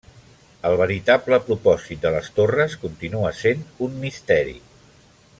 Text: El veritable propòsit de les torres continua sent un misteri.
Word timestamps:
El 0.69 0.77
veritable 0.79 1.37
propòsit 1.49 2.01
de 2.05 2.13
les 2.15 2.29
torres 2.39 2.75
continua 2.85 3.33
sent 3.43 3.61
un 3.89 4.01
misteri. 4.07 4.57